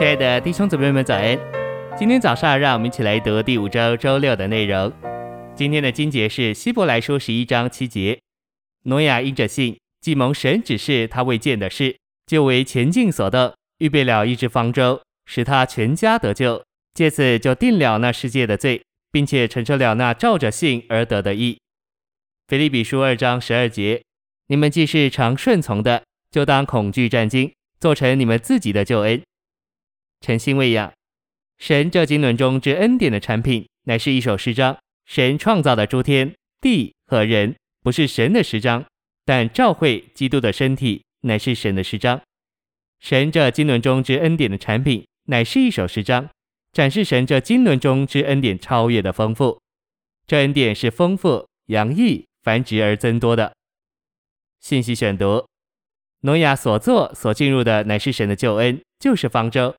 [0.00, 1.38] 亲爱的弟兄姊妹们，早安！
[1.94, 4.90] 今天早上，让我们一起来读第五周周六的内容。
[5.54, 8.18] 今天的经节是希伯来书十一章七节：
[8.84, 16.64] 挪亚因着信，既蒙神指示他未见的事，就为前进所动，预备了一只方舟，使他全家得救，
[16.94, 18.80] 借此就定了那世界的罪，
[19.12, 21.58] 并且承受了那照着信而得的义。
[22.48, 24.02] 腓利比书二章十二节：
[24.46, 29.20] 你们既是常顺从的，就当恐惧战兢，做成你们自己的救恩。
[30.20, 30.92] 诚心喂养，
[31.58, 34.76] 神这经纶中之恩典的产品，乃是一首诗章。
[35.06, 38.84] 神创造的诸天地和人，不是神的诗章，
[39.24, 42.20] 但照会基督的身体乃是神的诗章。
[43.00, 46.28] 神这经纶中之恩典的产品，乃是一首诗章，
[46.70, 49.58] 展示神这经纶中之恩典超越的丰富。
[50.26, 53.52] 这恩典是丰富、洋溢、繁殖而增多的。
[54.60, 55.46] 信息选读：
[56.20, 59.74] 挪亚所做、所进入的，乃是神的救恩，就是方舟。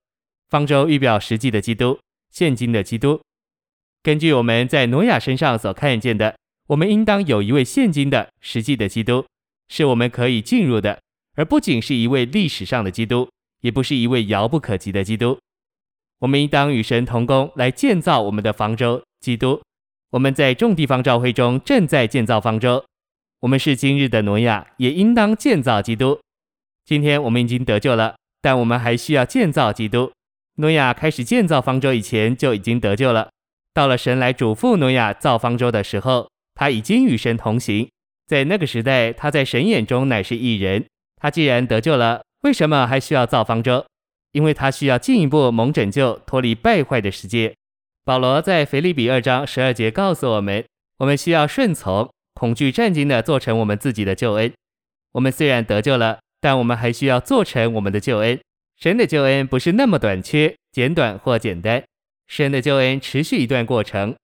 [0.51, 1.97] 方舟预表实际的基督，
[2.29, 3.21] 现今的基督。
[4.03, 6.35] 根据我们在挪亚身上所看见的，
[6.67, 9.25] 我们应当有一位现今的实际的基督，
[9.69, 10.99] 是我们可以进入的，
[11.35, 13.29] 而不仅是一位历史上的基督，
[13.61, 15.39] 也不是一位遥不可及的基督。
[16.19, 19.61] 我们应当与神同工来建造我们的方舟，基督。
[20.09, 22.83] 我们在众地方教会中正在建造方舟，
[23.39, 26.19] 我们是今日的挪亚，也应当建造基督。
[26.83, 30.11] 今天我们已经得救了，但我们还需要建造基督。
[30.55, 33.29] 诺亚开始建造方舟以前就已经得救了。
[33.73, 37.89] 到了神来嘱咐诺亚造方舟的时候，他已经与神同行。
[38.27, 40.85] 在那个时代，他在神眼中乃是义人。
[41.15, 43.85] 他既然得救了，为什么还需要造方舟？
[44.33, 47.53] 因为他需要进一步蒙拯救，脱离败坏的世界。
[48.03, 50.65] 保罗在腓立比二章十二节告诉我们：
[50.99, 54.51] 我们需要顺从，恐惧战兢地做成我们自己的救恩。
[55.13, 58.39] 我们虽然得救了，但我们还需要做成我们的救恩。
[58.81, 61.83] 神的救恩不是那么短缺、简短或简单。
[62.25, 64.15] 神的救恩持续一段过程，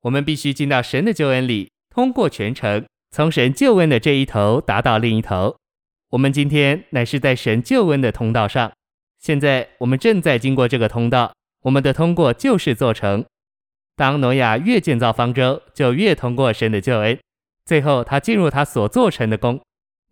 [0.00, 5.54] 我们必须进到神的救恩里，通过全程，从神救恩的这一头达到另一头。
[6.08, 8.72] 我们今天乃是在神救恩的通道上，
[9.18, 11.34] 现在我们正在经过这个通道。
[11.64, 13.26] 我们的通过就是做成。
[13.94, 17.18] 当挪亚越建造方舟，就越通过神的救恩，
[17.66, 19.60] 最后他进入他所做成的工。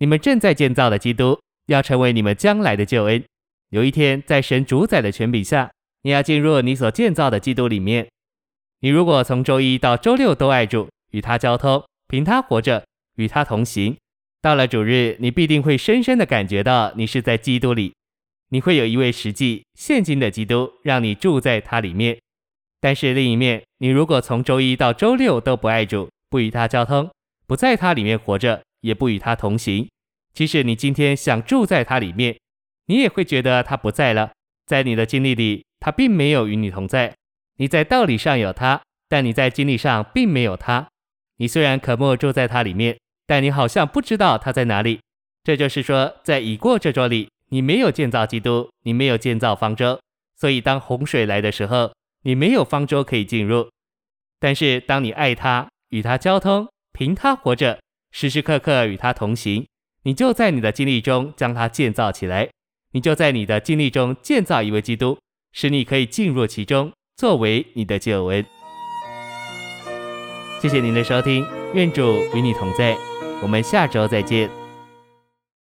[0.01, 3.25] 你们正在建造的基督，要成为你们将来的救恩。
[3.71, 5.72] 有一天，在神主宰的权柄下，
[6.03, 8.06] 你要进入你所建造的基督里面。
[8.81, 12.84] 你如果从周一到周六都爱主，与他交通，凭他活着，
[13.16, 13.97] 与他同行，
[14.41, 17.93] 到了主日，你必定会深深的感觉到你是在基督里。
[18.50, 22.16] 你会有一位实际现今的基督，让你住在他里面。
[22.81, 27.10] 但是另一面，你如果从周一到周六都不爱主，不与他交通，
[27.48, 29.88] 不在他里面活着，也不与他同行，
[30.33, 32.37] 即使你今天想住在他里面。
[32.87, 34.33] 你也会觉得他不在了，
[34.65, 37.15] 在你的经历里，他并没有与你同在。
[37.59, 40.89] 你在道理上有他，但你在经历上并没有他。
[41.39, 45.01] 你虽然渴慕住在他里面，但你好像不知道他在哪里。
[45.43, 50.01] 这就是说，在已过这周里，你没有建造基督，你没有建造方舟，
[50.37, 51.93] 所以当洪水来的时候，
[52.23, 53.69] 你没有方舟可以进入。
[54.39, 57.81] 但是当你爱他，与他交通，凭他活着，
[58.11, 59.67] 时时刻刻与他同行，
[60.03, 62.49] 你就在你的经历中将他建造起来。
[62.97, 65.19] 你就在你的经历中建造一位基督，
[65.53, 68.43] 使你可以进入其中，作为你的救恩。
[70.62, 72.97] 谢谢您的收听，愿主与你同在，
[73.43, 74.66] 我们下周再见。